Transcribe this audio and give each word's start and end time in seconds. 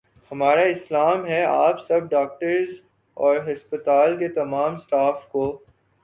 ہمارا 0.31 0.61
سلام 0.87 1.25
ہے 1.25 1.41
آپ 1.45 1.81
سب 1.87 2.09
ڈاکٹرس 2.09 2.69
اور 3.17 3.35
ہسپتال 3.47 4.17
کے 4.17 4.27
تمام 4.35 4.77
سٹاف 4.77 5.27
کو 5.27 5.43